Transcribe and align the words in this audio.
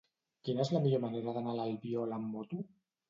Quina 0.47 0.63
és 0.63 0.71
la 0.77 0.81
millor 0.85 1.03
manera 1.03 1.35
d'anar 1.35 1.53
a 1.53 1.57
l'Albiol 1.59 2.17
amb 2.19 2.33
moto? 2.39 2.65